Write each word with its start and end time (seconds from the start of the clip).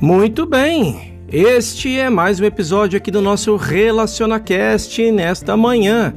Muito 0.00 0.46
bem, 0.46 1.18
este 1.26 1.98
é 1.98 2.08
mais 2.08 2.38
um 2.38 2.44
episódio 2.44 2.96
aqui 2.96 3.10
do 3.10 3.20
nosso 3.20 3.56
RelacionaCast 3.56 5.10
nesta 5.10 5.56
manhã. 5.56 6.14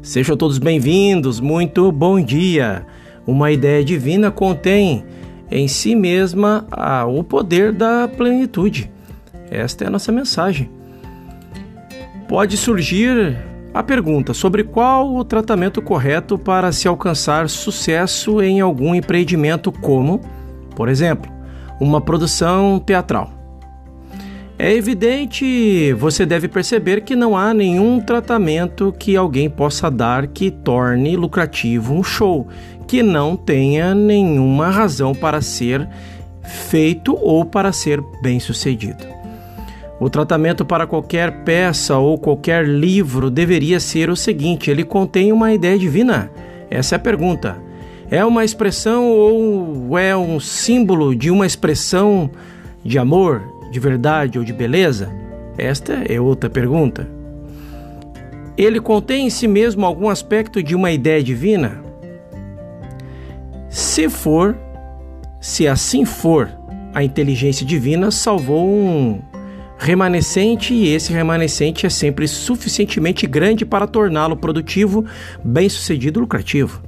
Sejam 0.00 0.36
todos 0.36 0.58
bem-vindos, 0.58 1.40
muito 1.40 1.90
bom 1.90 2.20
dia. 2.20 2.86
Uma 3.26 3.50
ideia 3.50 3.84
divina 3.84 4.30
contém 4.30 5.04
em 5.50 5.66
si 5.66 5.96
mesma 5.96 6.68
a, 6.70 7.04
o 7.04 7.24
poder 7.24 7.72
da 7.72 8.06
plenitude. 8.06 8.88
Esta 9.50 9.82
é 9.82 9.86
a 9.88 9.90
nossa 9.90 10.12
mensagem. 10.12 10.70
Pode 12.28 12.56
surgir 12.56 13.36
a 13.74 13.82
pergunta 13.82 14.32
sobre 14.34 14.62
qual 14.62 15.12
o 15.12 15.24
tratamento 15.24 15.82
correto 15.82 16.38
para 16.38 16.70
se 16.70 16.86
alcançar 16.86 17.48
sucesso 17.48 18.40
em 18.40 18.60
algum 18.60 18.94
empreendimento, 18.94 19.72
como, 19.72 20.20
por 20.76 20.88
exemplo, 20.88 21.35
uma 21.80 22.00
produção 22.00 22.78
teatral. 22.78 23.30
É 24.58 24.72
evidente, 24.72 25.92
você 25.92 26.24
deve 26.24 26.48
perceber 26.48 27.02
que 27.02 27.14
não 27.14 27.36
há 27.36 27.52
nenhum 27.52 28.00
tratamento 28.00 28.94
que 28.98 29.14
alguém 29.14 29.50
possa 29.50 29.90
dar 29.90 30.28
que 30.28 30.50
torne 30.50 31.14
lucrativo 31.14 31.92
um 31.92 32.02
show, 32.02 32.48
que 32.86 33.02
não 33.02 33.36
tenha 33.36 33.94
nenhuma 33.94 34.70
razão 34.70 35.14
para 35.14 35.42
ser 35.42 35.86
feito 36.42 37.14
ou 37.20 37.44
para 37.44 37.70
ser 37.70 38.02
bem 38.22 38.40
sucedido. 38.40 39.04
O 40.00 40.08
tratamento 40.08 40.64
para 40.64 40.86
qualquer 40.86 41.44
peça 41.44 41.96
ou 41.96 42.18
qualquer 42.18 42.66
livro 42.66 43.30
deveria 43.30 43.80
ser 43.80 44.08
o 44.08 44.16
seguinte: 44.16 44.70
ele 44.70 44.84
contém 44.84 45.32
uma 45.32 45.52
ideia 45.52 45.78
divina? 45.78 46.30
Essa 46.70 46.94
é 46.94 46.96
a 46.96 47.00
pergunta. 47.00 47.65
É 48.10 48.24
uma 48.24 48.44
expressão 48.44 49.10
ou 49.10 49.98
é 49.98 50.16
um 50.16 50.38
símbolo 50.38 51.14
de 51.14 51.28
uma 51.28 51.44
expressão 51.44 52.30
de 52.84 52.98
amor, 52.98 53.42
de 53.72 53.80
verdade 53.80 54.38
ou 54.38 54.44
de 54.44 54.52
beleza? 54.52 55.10
Esta 55.58 56.04
é 56.08 56.20
outra 56.20 56.48
pergunta. 56.48 57.08
Ele 58.56 58.80
contém 58.80 59.26
em 59.26 59.30
si 59.30 59.48
mesmo 59.48 59.84
algum 59.84 60.08
aspecto 60.08 60.62
de 60.62 60.74
uma 60.74 60.92
ideia 60.92 61.20
divina? 61.20 61.82
Se 63.68 64.08
for, 64.08 64.56
se 65.40 65.66
assim 65.66 66.04
for, 66.04 66.48
a 66.94 67.02
inteligência 67.02 67.66
divina 67.66 68.12
salvou 68.12 68.68
um 68.68 69.20
remanescente 69.76 70.72
e 70.72 70.88
esse 70.94 71.12
remanescente 71.12 71.84
é 71.84 71.90
sempre 71.90 72.28
suficientemente 72.28 73.26
grande 73.26 73.66
para 73.66 73.86
torná-lo 73.86 74.36
produtivo, 74.36 75.04
bem-sucedido, 75.44 76.20
lucrativo. 76.20 76.85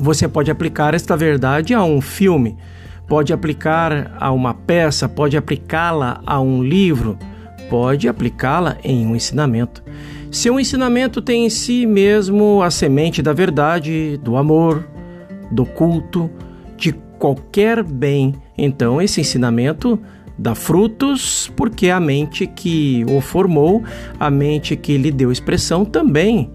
Você 0.00 0.26
pode 0.26 0.50
aplicar 0.50 0.94
esta 0.94 1.14
verdade 1.14 1.74
a 1.74 1.84
um 1.84 2.00
filme, 2.00 2.56
pode 3.06 3.34
aplicar 3.34 4.16
a 4.18 4.32
uma 4.32 4.54
peça, 4.54 5.06
pode 5.06 5.36
aplicá-la 5.36 6.22
a 6.24 6.40
um 6.40 6.62
livro, 6.62 7.18
pode 7.68 8.08
aplicá-la 8.08 8.78
em 8.82 9.06
um 9.06 9.14
ensinamento. 9.14 9.84
Se 10.30 10.48
um 10.48 10.58
ensinamento 10.58 11.20
tem 11.20 11.44
em 11.44 11.50
si 11.50 11.84
mesmo 11.84 12.62
a 12.62 12.70
semente 12.70 13.20
da 13.20 13.34
verdade, 13.34 14.18
do 14.24 14.38
amor, 14.38 14.88
do 15.52 15.66
culto, 15.66 16.30
de 16.78 16.92
qualquer 17.18 17.84
bem, 17.84 18.34
então 18.56 19.02
esse 19.02 19.20
ensinamento 19.20 20.00
dá 20.38 20.54
frutos, 20.54 21.52
porque 21.54 21.90
a 21.90 22.00
mente 22.00 22.46
que 22.46 23.04
o 23.06 23.20
formou, 23.20 23.84
a 24.18 24.30
mente 24.30 24.76
que 24.76 24.96
lhe 24.96 25.10
deu 25.10 25.30
expressão 25.30 25.84
também 25.84 26.50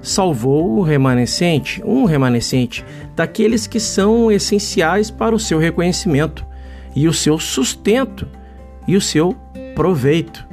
salvou 0.00 0.78
o 0.78 0.82
remanescente, 0.82 1.82
um 1.84 2.04
remanescente, 2.04 2.84
daqueles 3.14 3.66
que 3.66 3.80
são 3.80 4.30
essenciais 4.30 5.10
para 5.10 5.34
o 5.34 5.38
seu 5.38 5.58
reconhecimento 5.58 6.46
e 6.94 7.08
o 7.08 7.12
seu 7.12 7.38
sustento 7.38 8.26
e 8.86 8.96
o 8.96 9.00
seu 9.00 9.36
proveito. 9.74 10.46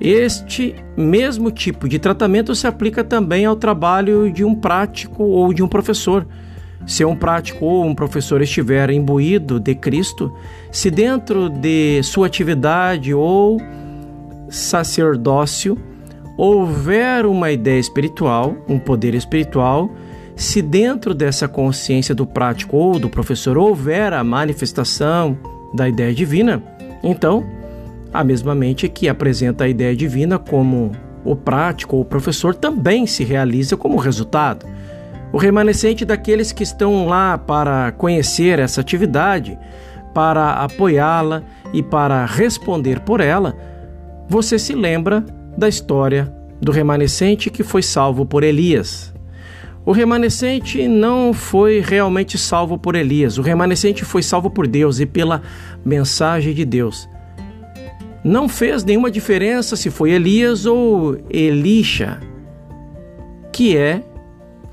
Este 0.00 0.74
mesmo 0.96 1.50
tipo 1.50 1.88
de 1.88 1.98
tratamento 1.98 2.54
se 2.54 2.66
aplica 2.66 3.04
também 3.04 3.44
ao 3.44 3.56
trabalho 3.56 4.30
de 4.30 4.44
um 4.44 4.54
prático 4.54 5.22
ou 5.22 5.52
de 5.52 5.62
um 5.62 5.68
professor. 5.68 6.26
Se 6.86 7.04
um 7.04 7.16
prático 7.16 7.64
ou 7.64 7.86
um 7.86 7.94
professor 7.94 8.42
estiver 8.42 8.90
imbuído 8.90 9.58
de 9.58 9.74
Cristo, 9.74 10.34
se 10.70 10.90
dentro 10.90 11.48
de 11.48 12.02
sua 12.02 12.26
atividade 12.26 13.14
ou 13.14 13.58
sacerdócio 14.50 15.78
houver 16.36 17.26
uma 17.26 17.50
ideia 17.50 17.78
espiritual, 17.78 18.56
um 18.68 18.78
poder 18.78 19.14
espiritual, 19.14 19.90
se 20.36 20.60
dentro 20.60 21.14
dessa 21.14 21.46
consciência 21.46 22.14
do 22.14 22.26
prático 22.26 22.76
ou 22.76 22.98
do 22.98 23.08
professor 23.08 23.56
houver 23.56 24.12
a 24.12 24.24
manifestação 24.24 25.38
da 25.72 25.88
ideia 25.88 26.12
divina, 26.12 26.62
então 27.02 27.44
a 28.12 28.22
mesma 28.22 28.54
mente 28.54 28.88
que 28.88 29.08
apresenta 29.08 29.64
a 29.64 29.68
ideia 29.68 29.94
divina 29.94 30.38
como 30.38 30.92
o 31.24 31.34
prático 31.34 31.96
ou 31.96 32.02
o 32.02 32.04
professor 32.04 32.54
também 32.54 33.06
se 33.06 33.24
realiza 33.24 33.76
como 33.76 33.96
resultado. 33.96 34.66
O 35.32 35.36
remanescente 35.36 36.04
daqueles 36.04 36.52
que 36.52 36.62
estão 36.62 37.06
lá 37.06 37.36
para 37.36 37.90
conhecer 37.92 38.58
essa 38.60 38.80
atividade, 38.80 39.58
para 40.12 40.52
apoiá-la 40.52 41.42
e 41.72 41.82
para 41.82 42.24
responder 42.24 43.00
por 43.00 43.20
ela, 43.20 43.56
você 44.28 44.60
se 44.60 44.74
lembra 44.74 45.24
da 45.56 45.68
história 45.68 46.32
do 46.60 46.72
remanescente 46.72 47.50
que 47.50 47.62
foi 47.62 47.82
salvo 47.82 48.24
por 48.24 48.42
Elias. 48.42 49.12
O 49.86 49.92
remanescente 49.92 50.88
não 50.88 51.34
foi 51.34 51.80
realmente 51.80 52.38
salvo 52.38 52.78
por 52.78 52.94
Elias, 52.94 53.36
o 53.36 53.42
remanescente 53.42 54.04
foi 54.04 54.22
salvo 54.22 54.48
por 54.48 54.66
Deus 54.66 54.98
e 54.98 55.04
pela 55.04 55.42
mensagem 55.84 56.54
de 56.54 56.64
Deus. 56.64 57.08
Não 58.24 58.48
fez 58.48 58.82
nenhuma 58.82 59.10
diferença 59.10 59.76
se 59.76 59.90
foi 59.90 60.12
Elias 60.12 60.64
ou 60.64 61.18
Elisha, 61.28 62.18
que 63.52 63.76
é 63.76 64.02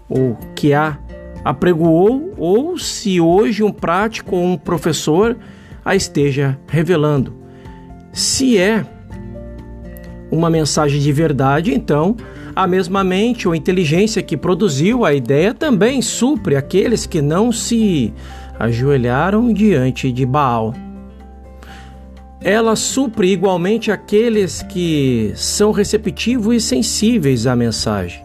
ou 0.07 0.37
que 0.55 0.73
a 0.73 0.97
apregoou, 1.43 2.33
ou 2.37 2.77
se 2.77 3.19
hoje 3.19 3.63
um 3.63 3.71
prático 3.71 4.35
ou 4.35 4.45
um 4.45 4.57
professor 4.57 5.37
a 5.83 5.95
esteja 5.95 6.57
revelando. 6.67 7.35
Se 8.13 8.57
é 8.57 8.85
uma 10.31 10.49
mensagem 10.49 10.99
de 10.99 11.11
verdade, 11.11 11.73
então 11.73 12.15
a 12.55 12.65
mesma 12.65 13.03
mente 13.03 13.47
ou 13.47 13.53
inteligência 13.53 14.23
que 14.23 14.37
produziu 14.37 15.03
a 15.03 15.13
ideia 15.13 15.53
também 15.53 16.01
supre 16.01 16.55
aqueles 16.55 17.05
que 17.05 17.21
não 17.21 17.51
se 17.51 18.13
ajoelharam 18.57 19.51
diante 19.53 20.11
de 20.11 20.25
Baal. 20.25 20.73
Ela 22.43 22.75
supre 22.75 23.31
igualmente 23.31 23.91
aqueles 23.91 24.63
que 24.63 25.31
são 25.35 25.71
receptivos 25.71 26.55
e 26.55 26.61
sensíveis 26.61 27.45
à 27.45 27.55
mensagem. 27.55 28.23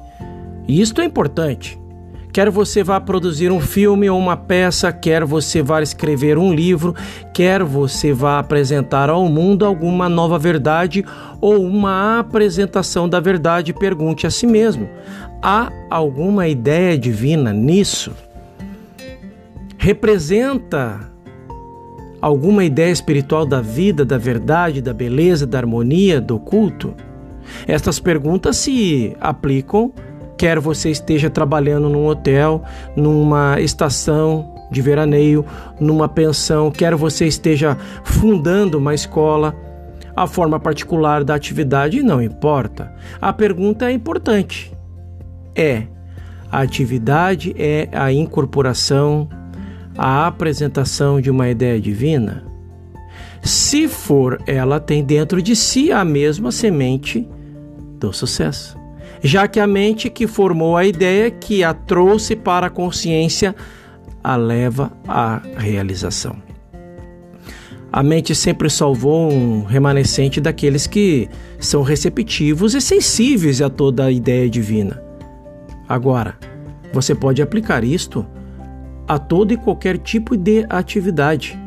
E 0.66 0.80
isto 0.80 1.00
é 1.00 1.04
importante. 1.04 1.78
Quer 2.36 2.50
você 2.50 2.84
vá 2.84 3.00
produzir 3.00 3.50
um 3.50 3.62
filme 3.62 4.10
ou 4.10 4.18
uma 4.18 4.36
peça, 4.36 4.92
quer 4.92 5.24
você 5.24 5.62
vá 5.62 5.80
escrever 5.80 6.36
um 6.36 6.52
livro, 6.52 6.94
quer 7.32 7.62
você 7.62 8.12
vá 8.12 8.38
apresentar 8.38 9.08
ao 9.08 9.26
mundo 9.26 9.64
alguma 9.64 10.06
nova 10.06 10.38
verdade 10.38 11.02
ou 11.40 11.64
uma 11.64 12.18
apresentação 12.18 13.08
da 13.08 13.20
verdade, 13.20 13.72
pergunte 13.72 14.26
a 14.26 14.30
si 14.30 14.46
mesmo: 14.46 14.86
há 15.42 15.72
alguma 15.88 16.46
ideia 16.46 16.98
divina 16.98 17.54
nisso? 17.54 18.12
Representa 19.78 21.10
alguma 22.20 22.64
ideia 22.64 22.92
espiritual 22.92 23.46
da 23.46 23.62
vida, 23.62 24.04
da 24.04 24.18
verdade, 24.18 24.82
da 24.82 24.92
beleza, 24.92 25.46
da 25.46 25.56
harmonia, 25.56 26.20
do 26.20 26.38
culto? 26.38 26.92
Estas 27.66 27.98
perguntas 27.98 28.58
se 28.58 29.16
aplicam 29.22 29.90
quer 30.36 30.58
você 30.58 30.90
esteja 30.90 31.30
trabalhando 31.30 31.88
num 31.88 32.06
hotel, 32.06 32.62
numa 32.94 33.60
estação 33.60 34.54
de 34.70 34.82
veraneio, 34.82 35.44
numa 35.80 36.08
pensão, 36.08 36.70
quer 36.70 36.94
você 36.94 37.26
esteja 37.26 37.76
fundando 38.04 38.78
uma 38.78 38.94
escola, 38.94 39.54
a 40.14 40.26
forma 40.26 40.58
particular 40.58 41.22
da 41.22 41.34
atividade 41.34 42.02
não 42.02 42.22
importa. 42.22 42.92
A 43.20 43.32
pergunta 43.32 43.90
é 43.90 43.92
importante. 43.92 44.72
É: 45.54 45.84
a 46.50 46.60
atividade 46.60 47.54
é 47.58 47.88
a 47.92 48.12
incorporação, 48.12 49.28
a 49.96 50.26
apresentação 50.26 51.20
de 51.20 51.30
uma 51.30 51.48
ideia 51.48 51.80
divina? 51.80 52.44
Se 53.42 53.86
for, 53.86 54.40
ela 54.46 54.80
tem 54.80 55.04
dentro 55.04 55.40
de 55.40 55.54
si 55.54 55.92
a 55.92 56.04
mesma 56.04 56.50
semente 56.50 57.28
do 58.00 58.12
sucesso 58.12 58.85
já 59.22 59.48
que 59.48 59.60
a 59.60 59.66
mente 59.66 60.10
que 60.10 60.26
formou 60.26 60.76
a 60.76 60.84
ideia, 60.84 61.30
que 61.30 61.64
a 61.64 61.72
trouxe 61.72 62.36
para 62.36 62.66
a 62.66 62.70
consciência, 62.70 63.54
a 64.22 64.36
leva 64.36 64.92
à 65.06 65.40
realização. 65.56 66.36
A 67.92 68.02
mente 68.02 68.34
sempre 68.34 68.68
salvou 68.68 69.32
um 69.32 69.62
remanescente 69.62 70.40
daqueles 70.40 70.86
que 70.86 71.28
são 71.58 71.82
receptivos 71.82 72.74
e 72.74 72.80
sensíveis 72.80 73.62
a 73.62 73.70
toda 73.70 74.04
a 74.04 74.10
ideia 74.10 74.50
divina. 74.50 75.02
Agora, 75.88 76.36
você 76.92 77.14
pode 77.14 77.40
aplicar 77.40 77.84
isto 77.84 78.26
a 79.06 79.18
todo 79.18 79.52
e 79.52 79.56
qualquer 79.56 79.98
tipo 79.98 80.36
de 80.36 80.66
atividade. 80.68 81.58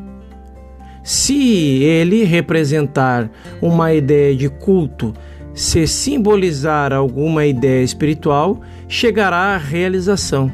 Se 1.01 1.81
ele 1.81 2.23
representar 2.25 3.31
uma 3.61 3.93
ideia 3.93 4.35
de 4.35 4.49
culto, 4.49 5.13
se 5.53 5.87
simbolizar 5.87 6.93
alguma 6.93 7.45
ideia 7.45 7.83
espiritual, 7.83 8.61
chegará 8.87 9.55
à 9.55 9.57
realização. 9.57 10.51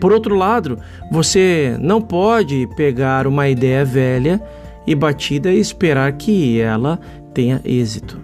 Por 0.00 0.12
outro 0.12 0.34
lado, 0.34 0.78
você 1.10 1.76
não 1.80 2.00
pode 2.00 2.68
pegar 2.76 3.26
uma 3.26 3.48
ideia 3.48 3.84
velha 3.84 4.42
e 4.86 4.94
batida 4.94 5.52
e 5.52 5.58
esperar 5.58 6.12
que 6.12 6.60
ela 6.60 6.98
tenha 7.32 7.60
êxito. 7.64 8.18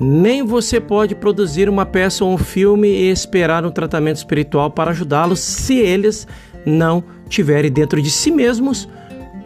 Nem 0.00 0.44
você 0.44 0.80
pode 0.80 1.14
produzir 1.14 1.68
uma 1.68 1.84
peça 1.84 2.24
ou 2.24 2.32
um 2.32 2.38
filme 2.38 2.88
e 2.88 3.10
esperar 3.10 3.66
um 3.66 3.70
tratamento 3.70 4.16
espiritual 4.16 4.70
para 4.70 4.92
ajudá-los 4.92 5.40
se 5.40 5.76
eles 5.76 6.26
não 6.64 7.02
tiverem 7.28 7.70
dentro 7.70 8.00
de 8.00 8.10
si 8.10 8.30
mesmos 8.30 8.88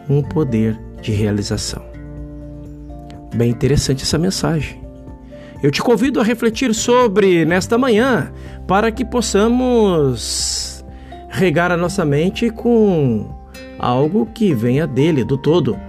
um 0.07 0.21
poder 0.21 0.79
de 1.01 1.11
realização. 1.11 1.83
Bem 3.33 3.49
interessante 3.49 4.03
essa 4.03 4.17
mensagem. 4.17 4.82
Eu 5.63 5.71
te 5.71 5.81
convido 5.81 6.19
a 6.19 6.23
refletir 6.25 6.73
sobre 6.75 7.45
nesta 7.45 7.77
manhã 7.77 8.33
para 8.67 8.91
que 8.91 9.05
possamos 9.05 10.83
regar 11.29 11.71
a 11.71 11.77
nossa 11.77 12.03
mente 12.03 12.49
com 12.49 13.33
algo 13.79 14.25
que 14.25 14.53
venha 14.53 14.85
dele, 14.85 15.23
do 15.23 15.37
todo. 15.37 15.79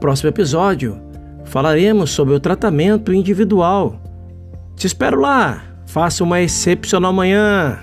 Próximo 0.00 0.30
episódio, 0.30 0.98
falaremos 1.44 2.10
sobre 2.10 2.32
o 2.32 2.40
tratamento 2.40 3.12
individual. 3.12 4.00
Te 4.74 4.86
espero 4.86 5.20
lá. 5.20 5.62
Faça 5.84 6.24
uma 6.24 6.40
excepcional 6.40 7.12
manhã. 7.12 7.78